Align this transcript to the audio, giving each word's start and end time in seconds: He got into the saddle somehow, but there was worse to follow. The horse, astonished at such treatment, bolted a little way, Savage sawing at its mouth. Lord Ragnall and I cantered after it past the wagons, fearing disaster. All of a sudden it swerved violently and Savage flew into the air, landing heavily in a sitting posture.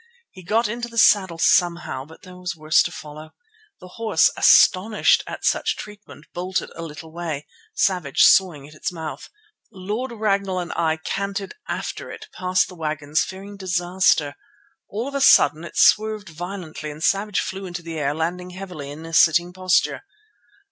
He 0.31 0.41
got 0.41 0.67
into 0.67 0.87
the 0.87 0.97
saddle 0.97 1.37
somehow, 1.37 2.05
but 2.05 2.23
there 2.23 2.35
was 2.35 2.55
worse 2.55 2.81
to 2.81 2.91
follow. 2.91 3.35
The 3.79 3.87
horse, 3.99 4.31
astonished 4.35 5.23
at 5.27 5.45
such 5.45 5.75
treatment, 5.77 6.25
bolted 6.33 6.71
a 6.75 6.81
little 6.81 7.11
way, 7.11 7.45
Savage 7.75 8.23
sawing 8.23 8.67
at 8.67 8.73
its 8.73 8.91
mouth. 8.91 9.29
Lord 9.71 10.11
Ragnall 10.11 10.57
and 10.57 10.73
I 10.73 10.97
cantered 10.97 11.53
after 11.67 12.09
it 12.09 12.25
past 12.33 12.67
the 12.67 12.73
wagons, 12.73 13.23
fearing 13.23 13.57
disaster. 13.57 14.33
All 14.89 15.07
of 15.07 15.13
a 15.13 15.21
sudden 15.21 15.63
it 15.63 15.77
swerved 15.77 16.29
violently 16.29 16.89
and 16.89 17.03
Savage 17.03 17.39
flew 17.39 17.67
into 17.67 17.83
the 17.83 17.99
air, 17.99 18.15
landing 18.15 18.49
heavily 18.49 18.89
in 18.89 19.05
a 19.05 19.13
sitting 19.13 19.53
posture. 19.53 20.01